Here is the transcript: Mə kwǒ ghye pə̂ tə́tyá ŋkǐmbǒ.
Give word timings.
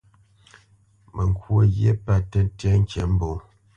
Mə 1.13 1.23
kwǒ 1.37 1.55
ghye 1.73 1.91
pə̂ 2.03 2.15
tə́tyá 2.31 2.71
ŋkǐmbǒ. 2.81 3.31